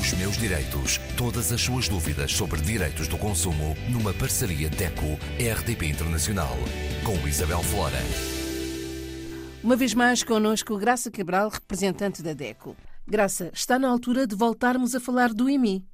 Os 0.00 0.12
meus 0.12 0.36
direitos. 0.38 0.98
Todas 1.16 1.52
as 1.52 1.60
suas 1.60 1.88
dúvidas 1.88 2.32
sobre 2.32 2.60
direitos 2.60 3.08
do 3.08 3.18
consumo 3.18 3.76
numa 3.90 4.14
parceria 4.14 4.70
DECO-RDP 4.70 5.86
Internacional. 5.86 6.56
Com 7.04 7.26
Isabel 7.26 7.62
Flora. 7.62 7.98
Uma 9.62 9.74
vez 9.74 9.94
mais 9.94 10.22
connosco 10.22 10.78
Graça 10.78 11.10
Cabral, 11.10 11.48
representante 11.48 12.22
da 12.22 12.32
DECO. 12.32 12.76
Graça, 13.06 13.50
está 13.52 13.76
na 13.78 13.88
altura 13.88 14.26
de 14.26 14.36
voltarmos 14.36 14.94
a 14.94 15.00
falar 15.00 15.34
do 15.34 15.50
IMI. 15.50 15.84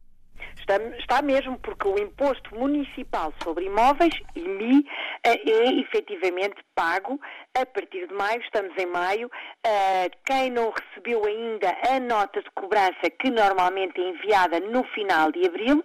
Está, 0.58 0.76
está, 0.98 1.22
mesmo, 1.22 1.58
porque 1.58 1.88
o 1.88 1.98
Imposto 1.98 2.54
Municipal 2.54 3.32
sobre 3.42 3.66
Imóveis, 3.66 4.14
IMI, 4.36 4.84
é, 5.24 5.50
é 5.50 5.80
efetivamente 5.80 6.56
pago 6.74 7.18
a 7.54 7.64
partir 7.64 8.06
de 8.06 8.14
maio, 8.14 8.40
estamos 8.42 8.76
em 8.76 8.86
maio. 8.86 9.30
Uh, 9.66 10.10
quem 10.24 10.50
não 10.50 10.70
recebeu 10.70 11.24
ainda 11.24 11.74
a 11.90 11.98
nota 11.98 12.42
de 12.42 12.50
cobrança, 12.50 13.10
que 13.18 13.30
normalmente 13.30 14.00
é 14.00 14.08
enviada 14.10 14.60
no 14.60 14.84
final 14.84 15.32
de 15.32 15.46
abril, 15.46 15.84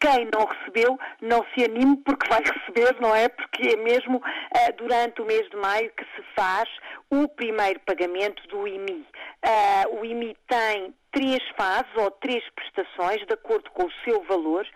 quem 0.00 0.28
não 0.32 0.46
recebeu, 0.46 0.98
não 1.20 1.44
se 1.54 1.64
anime 1.64 1.98
porque 1.98 2.28
vai 2.28 2.42
receber, 2.42 3.00
não 3.00 3.14
é? 3.14 3.28
Porque 3.28 3.68
é 3.68 3.76
mesmo 3.76 4.16
uh, 4.16 4.76
durante 4.76 5.22
o 5.22 5.26
mês 5.26 5.48
de 5.50 5.56
maio 5.56 5.92
que 5.96 6.04
se 6.16 6.22
faz 6.34 6.68
o 7.10 7.28
primeiro 7.28 7.78
pagamento 7.80 8.46
do 8.48 8.66
IMI. 8.66 9.06
Uh, 9.44 10.00
o 10.00 10.04
IMI 10.04 10.36
tem 10.48 10.94
três 11.12 11.40
fases 11.56 11.90
ou 11.96 12.10
três 12.10 12.42
prestações, 12.50 13.26
de 13.26 13.34
acordo 13.34 13.70
com 13.70 13.84
o 13.84 13.92
seu 14.04 14.22
valor. 14.24 14.66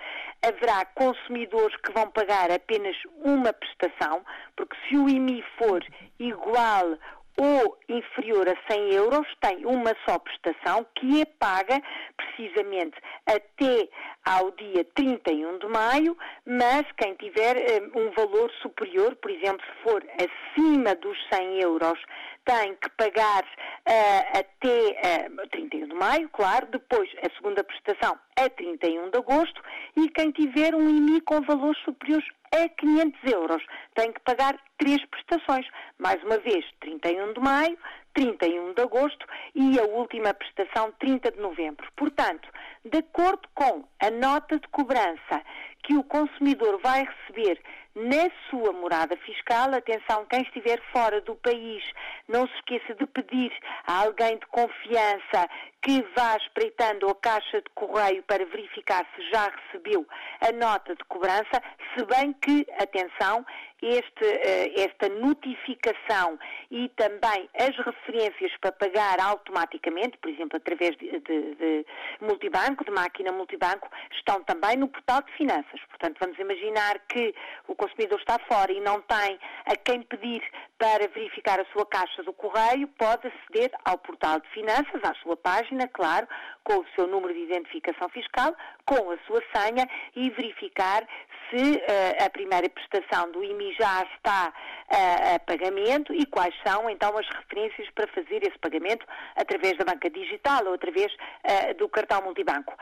Haverá 0.43 0.85
consumidores 0.85 1.77
que 1.77 1.93
vão 1.93 2.11
pagar 2.11 2.51
apenas 2.51 2.97
uma 3.23 3.53
prestação, 3.53 4.25
porque 4.57 4.77
se 4.89 4.97
o 4.97 5.09
IMI 5.09 5.43
for 5.57 5.85
igual 6.19 6.99
ou 7.37 7.79
inferior 7.89 8.49
a 8.49 8.73
100 8.73 8.95
euros, 8.95 9.27
tem 9.41 9.67
uma 9.67 9.95
só 10.07 10.19
prestação 10.19 10.87
que 10.95 11.21
é 11.21 11.25
paga 11.25 11.81
precisamente 12.17 12.97
até 13.27 13.89
ao 14.25 14.51
dia 14.53 14.85
31 14.95 15.59
de 15.59 15.67
maio, 15.67 16.17
mas 16.47 16.85
quem 16.97 17.15
tiver 17.15 17.57
um, 17.95 18.07
um 18.07 18.11
valor 18.13 18.51
superior, 18.63 19.15
por 19.17 19.31
exemplo, 19.31 19.65
se 19.67 19.83
for 19.83 20.05
acima 20.19 20.95
dos 20.95 21.19
100 21.33 21.61
euros, 21.63 21.99
tem 22.45 22.75
que 22.77 22.91
pagar 22.91 23.43
uh, 23.43 24.39
até 24.39 25.29
uh, 25.31 25.49
31 25.49 25.89
de 25.89 25.95
maio, 25.95 26.29
claro, 26.31 26.67
depois 26.71 27.11
a 27.23 27.35
segunda 27.37 27.65
prestação 27.65 28.19
a 28.37 28.49
31 28.49 29.11
de 29.11 29.19
agosto 29.19 29.63
e 29.97 30.09
quem 30.11 30.31
tiver 30.31 30.75
um 30.75 30.89
IMI 30.89 31.21
com 31.23 31.41
valores 31.43 31.81
superiores 31.85 32.27
a 32.55 32.69
500 32.69 33.33
euros 33.33 33.63
tem 33.95 34.13
que 34.13 34.21
pagar 34.21 34.57
três 34.79 35.05
prestações. 35.07 35.67
Mais 35.99 36.23
uma 36.23 36.39
vez, 36.39 36.65
31 36.81 37.33
de 37.33 37.41
maio, 37.41 37.79
31 38.15 38.75
de 38.75 38.83
agosto 38.83 39.27
e 39.55 39.79
a 39.79 39.83
última 39.83 40.33
prestação 40.33 40.93
30 41.01 41.33
de 41.33 41.41
novembro. 41.41 41.87
Portanto, 41.97 42.49
de 42.85 42.99
acordo 42.99 43.49
com 43.55 43.85
a 44.01 44.11
nota 44.11 44.59
de 44.59 44.69
cobrança 44.69 45.43
que 45.83 45.97
o 45.97 46.05
consumidor 46.05 46.81
vai 46.81 47.05
receber 47.05 47.61
na 47.95 48.29
sua 48.51 48.73
morada 48.73 49.17
fiscal, 49.19 49.73
atenção, 49.73 50.27
quem 50.27 50.43
estiver 50.43 50.81
fora 50.93 51.21
do 51.21 51.37
país, 51.37 51.85
não 52.29 52.47
se 52.49 52.55
esqueça 52.55 52.95
de 52.95 53.07
pedir 53.07 53.53
a 53.87 54.03
alguém 54.03 54.37
de 54.37 54.47
confiança 54.47 55.49
que 55.85 56.01
vá 56.17 56.35
espreitando 56.39 57.11
a 57.11 57.15
caixa 57.15 57.61
de 57.61 57.69
correio 57.75 58.23
para 58.23 58.43
verificar 58.47 59.07
se 59.15 59.31
já 59.31 59.51
recebeu 59.51 60.07
a 60.41 60.51
nota 60.51 60.97
de 60.97 61.05
cobrança, 61.05 61.63
se 61.95 62.05
bem 62.07 62.33
que, 62.33 62.67
atenção, 62.81 63.45
este, 63.85 64.25
eh, 64.25 64.73
esta 64.81 65.09
notificação 65.09 66.39
e 66.71 66.89
também 66.91 67.49
as 67.59 67.77
referências 67.77 68.53
para 68.61 68.73
pagar 68.73 69.21
automaticamente, 69.21 70.17
por 70.19 70.31
exemplo, 70.31 70.57
através 70.57 70.97
de, 70.97 71.11
de, 71.21 71.55
de 71.55 71.87
multibanco, 72.21 72.85
de 72.85 72.91
máquina 72.91 73.31
multibanco, 73.33 73.89
estão 74.13 74.43
também 74.45 74.77
no 74.77 74.89
portal 74.89 75.23
de 75.23 75.33
finanças. 75.33 75.81
Portanto, 75.89 76.17
vamos 76.21 76.39
imaginar 76.39 76.99
que 77.09 77.35
o 77.69 77.75
consumidor 77.75 78.19
está 78.19 78.39
fora 78.49 78.73
e 78.73 78.81
não 78.81 79.01
tem 79.03 79.39
a 79.67 79.77
quem 79.77 80.03
pedir 80.03 80.43
para 80.79 81.07
verificar 81.09 81.61
a 81.61 81.65
sua 81.73 81.87
caixa 81.87 82.23
do 82.23 82.33
correio, 82.33 82.89
pode 82.99 83.27
aceder 83.27 83.71
ao 83.85 83.99
portal 83.99 84.41
de 84.41 84.49
finanças, 84.49 85.03
à 85.03 85.15
sua 85.23 85.37
página, 85.37 85.89
claro, 85.89 86.27
com 86.65 86.79
o 86.79 86.87
seu 86.97 87.07
número 87.07 87.33
de 87.33 87.41
identificação 87.41 88.09
fiscal, 88.09 88.55
com 88.85 89.11
a 89.11 89.19
sua 89.27 89.43
senha 89.55 89.89
e 90.17 90.31
verificar 90.31 91.07
se 91.51 91.77
uh, 91.77 92.25
a 92.25 92.31
primeira 92.31 92.69
prestação 92.69 93.31
do 93.31 93.45
IMI 93.45 93.75
já 93.79 94.03
está 94.17 94.49
uh, 94.49 95.35
a 95.35 95.39
pagamento 95.41 96.13
e 96.13 96.27
quais 96.27 96.55
são 96.67 96.89
então 96.89 97.17
as 97.19 97.29
referências 97.29 97.89
para 97.95 98.09
fazer 98.09 98.43
esse 98.43 98.59
pagamento 98.59 99.07
através 99.37 99.77
da 99.77 99.85
banca 99.85 100.09
digital 100.11 100.67
ou 100.67 100.75
através 100.75 101.13
uh, 101.13 101.75
do 101.79 101.89
cartão 101.89 102.23
multibanco. 102.23 102.75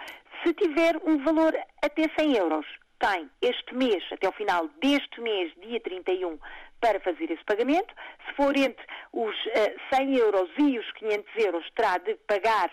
Se 0.44 0.54
tiver 0.54 0.96
um 1.04 1.22
valor 1.22 1.54
até 1.82 2.08
100 2.18 2.36
euros, 2.36 2.66
tem 2.98 3.28
este 3.42 3.74
mês, 3.74 4.04
até 4.12 4.28
o 4.28 4.32
final 4.32 4.68
deste 4.80 5.20
mês, 5.20 5.52
dia 5.60 5.80
31, 5.80 6.38
para 6.82 6.98
fazer 7.00 7.30
esse 7.30 7.44
pagamento. 7.44 7.94
Se 8.26 8.34
for 8.34 8.54
entre 8.56 8.84
os 9.12 9.34
uh, 9.46 9.94
100 9.94 10.16
euros 10.16 10.50
e 10.58 10.78
os 10.78 10.92
500 10.92 11.44
euros, 11.44 11.70
terá 11.76 11.96
de 11.98 12.14
pagar 12.26 12.70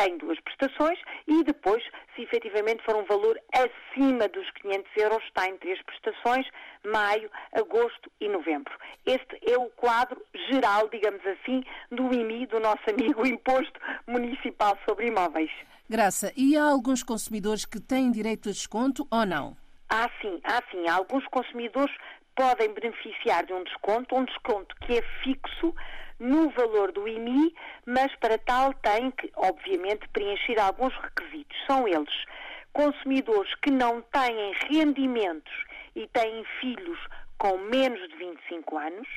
em 0.00 0.18
duas 0.18 0.38
prestações 0.40 0.98
e 1.28 1.44
depois, 1.44 1.82
se 2.14 2.22
efetivamente 2.22 2.82
for 2.84 2.96
um 2.96 3.04
valor 3.04 3.40
acima 3.54 4.28
dos 4.28 4.50
500 4.50 4.90
euros, 4.96 5.24
está 5.24 5.48
em 5.48 5.56
três 5.58 5.80
prestações, 5.82 6.46
maio, 6.84 7.30
agosto 7.52 8.10
e 8.20 8.28
novembro. 8.28 8.74
Este 9.06 9.38
é 9.48 9.56
o 9.56 9.70
quadro 9.70 10.20
geral, 10.50 10.88
digamos 10.88 11.24
assim, 11.24 11.62
do 11.90 12.12
IMI, 12.12 12.46
do 12.46 12.58
nosso 12.58 12.82
amigo 12.90 13.24
Imposto 13.26 13.80
Municipal 14.08 14.76
sobre 14.88 15.06
Imóveis. 15.06 15.50
Graça, 15.88 16.32
e 16.36 16.56
há 16.56 16.64
alguns 16.64 17.02
consumidores 17.02 17.64
que 17.64 17.78
têm 17.78 18.10
direito 18.10 18.48
a 18.48 18.52
desconto 18.52 19.06
ou 19.10 19.24
não? 19.24 19.56
Há 19.88 20.08
sim, 20.22 20.40
há 20.44 20.62
sim. 20.70 20.88
Há 20.88 20.94
alguns 20.94 21.26
consumidores 21.26 21.94
podem 22.34 22.72
beneficiar 22.72 23.44
de 23.44 23.52
um 23.52 23.64
desconto, 23.64 24.14
um 24.14 24.24
desconto 24.24 24.74
que 24.76 24.98
é 24.98 25.02
fixo 25.22 25.74
no 26.18 26.50
valor 26.50 26.92
do 26.92 27.06
IMI, 27.06 27.54
mas 27.84 28.14
para 28.16 28.38
tal 28.38 28.72
tem 28.74 29.10
que, 29.10 29.30
obviamente, 29.36 30.08
preencher 30.12 30.58
alguns 30.60 30.94
requisitos. 30.94 31.56
São 31.66 31.86
eles 31.88 32.24
consumidores 32.72 33.54
que 33.56 33.70
não 33.70 34.00
têm 34.02 34.54
rendimentos 34.70 35.52
e 35.94 36.06
têm 36.08 36.44
filhos 36.60 36.98
com 37.36 37.58
menos 37.58 38.00
de 38.08 38.16
25 38.16 38.78
anos 38.78 39.08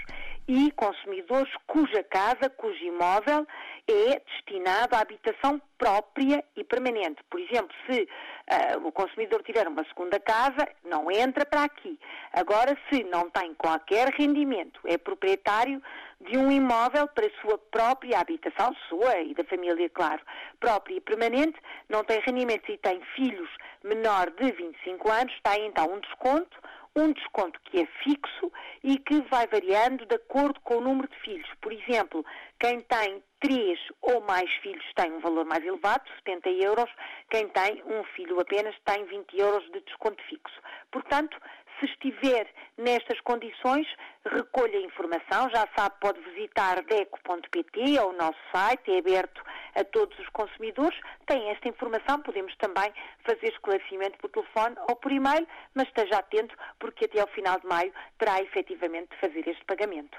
e 0.47 0.71
consumidores 0.71 1.51
cuja 1.65 2.03
casa, 2.03 2.49
cujo 2.55 2.83
imóvel 2.83 3.47
é 3.87 4.19
destinado 4.19 4.95
à 4.95 4.99
habitação 4.99 5.61
própria 5.77 6.43
e 6.55 6.63
permanente. 6.63 7.23
Por 7.29 7.39
exemplo, 7.39 7.75
se 7.89 8.01
uh, 8.03 8.87
o 8.87 8.91
consumidor 8.91 9.43
tiver 9.43 9.67
uma 9.67 9.83
segunda 9.85 10.19
casa, 10.19 10.67
não 10.83 11.11
entra 11.11 11.45
para 11.45 11.63
aqui. 11.63 11.99
Agora, 12.33 12.77
se 12.89 13.03
não 13.03 13.29
tem 13.29 13.53
qualquer 13.55 14.09
rendimento, 14.09 14.79
é 14.85 14.97
proprietário 14.97 15.81
de 16.21 16.37
um 16.37 16.51
imóvel 16.51 17.07
para 17.07 17.29
sua 17.41 17.57
própria 17.57 18.19
habitação, 18.19 18.73
sua 18.87 19.19
e 19.21 19.33
da 19.33 19.43
família, 19.43 19.89
claro, 19.89 20.21
própria 20.59 20.95
e 20.95 21.01
permanente, 21.01 21.59
não 21.89 22.03
tem 22.03 22.21
rendimento 22.25 22.71
e 22.71 22.77
tem 22.77 23.01
filhos 23.15 23.49
menor 23.83 24.31
de 24.31 24.51
25 24.51 25.11
anos, 25.11 25.33
tem 25.43 25.67
então 25.67 25.91
um 25.91 25.99
desconto 25.99 26.57
um 26.95 27.11
desconto 27.11 27.59
que 27.65 27.81
é 27.81 27.85
fixo 28.03 28.51
e 28.83 28.97
que 28.97 29.21
vai 29.29 29.45
variando 29.47 30.05
de 30.05 30.15
acordo 30.15 30.59
com 30.61 30.77
o 30.77 30.81
número 30.81 31.07
de 31.09 31.19
filhos. 31.19 31.49
Por 31.61 31.73
exemplo, 31.73 32.25
quem 32.59 32.79
tem 32.81 33.21
três 33.41 33.79
ou 34.01 34.21
mais 34.21 34.51
filhos 34.61 34.85
tem 34.95 35.11
um 35.11 35.19
valor 35.19 35.45
mais 35.45 35.63
elevado, 35.63 36.03
70 36.25 36.49
euros. 36.49 36.89
Quem 37.29 37.47
tem 37.49 37.83
um 37.85 38.03
filho 38.15 38.39
apenas 38.39 38.75
tem 38.85 39.05
20 39.05 39.37
euros 39.37 39.63
de 39.71 39.81
desconto 39.81 40.23
fixo. 40.23 40.61
Portanto, 40.91 41.37
se 41.79 41.85
estiver 41.85 42.47
nestas 42.77 43.19
condições, 43.21 43.85
recolha 44.25 44.77
informação, 44.79 45.49
já 45.49 45.67
sabe, 45.77 45.95
pode 45.99 46.19
visitar 46.21 46.81
deco.pt, 46.83 47.97
é 47.97 48.03
o 48.03 48.13
nosso 48.13 48.39
site, 48.53 48.91
é 48.91 48.99
aberto 48.99 49.43
a 49.75 49.83
todos 49.83 50.17
os 50.19 50.27
consumidores. 50.29 50.97
Tem 51.25 51.49
esta 51.49 51.67
informação, 51.67 52.21
podemos 52.21 52.55
também 52.57 52.91
fazer 53.23 53.47
esclarecimento 53.47 54.17
por 54.17 54.29
telefone 54.29 54.75
ou 54.89 54.95
por 54.95 55.11
e-mail, 55.11 55.47
mas 55.73 55.87
esteja 55.87 56.17
atento 56.17 56.55
porque 56.79 57.05
até 57.05 57.21
ao 57.21 57.27
final 57.27 57.59
de 57.59 57.67
maio 57.67 57.93
terá 58.17 58.41
efetivamente 58.41 59.09
de 59.09 59.17
fazer 59.17 59.47
este 59.47 59.63
pagamento. 59.65 60.17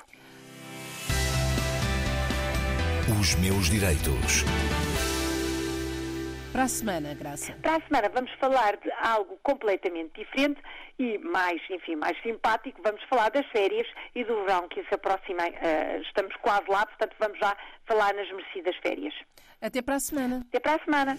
Os 3.20 3.34
meus 3.36 3.70
direitos. 3.70 4.44
Para 6.56 6.64
a 6.64 6.68
semana, 6.68 7.12
Graça. 7.12 7.52
Para 7.60 7.76
a 7.76 7.80
semana 7.82 8.08
vamos 8.14 8.30
falar 8.40 8.78
de 8.78 8.90
algo 9.02 9.38
completamente 9.42 10.12
diferente 10.18 10.58
e 10.98 11.18
mais, 11.18 11.60
enfim, 11.68 11.96
mais 11.96 12.16
simpático. 12.22 12.80
Vamos 12.82 13.02
falar 13.10 13.28
das 13.28 13.44
férias 13.48 13.86
e 14.14 14.24
do 14.24 14.42
verão 14.46 14.66
que 14.66 14.82
se 14.84 14.94
aproxima. 14.94 15.42
Uh, 15.48 16.00
estamos 16.00 16.34
quase 16.36 16.64
lá, 16.70 16.86
portanto 16.86 17.14
vamos 17.20 17.38
já 17.38 17.54
falar 17.84 18.14
nas 18.14 18.26
merecidas 18.32 18.74
férias. 18.76 19.12
Até 19.60 19.82
para 19.82 19.96
a 19.96 20.00
semana. 20.00 20.46
Até 20.48 20.58
para 20.58 20.76
a 20.76 20.78
semana. 20.82 21.18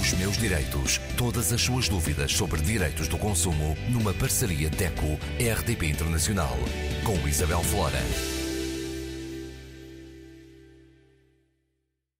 Os 0.00 0.12
meus 0.14 0.36
direitos. 0.36 0.98
Todas 1.16 1.52
as 1.52 1.62
suas 1.62 1.88
dúvidas 1.88 2.32
sobre 2.32 2.60
direitos 2.60 3.06
do 3.06 3.16
consumo 3.16 3.76
numa 3.88 4.12
parceria 4.12 4.68
DECO-RDP 4.68 5.86
Internacional 5.86 6.56
com 7.06 7.14
Isabel 7.28 7.62
Flora. 7.62 8.00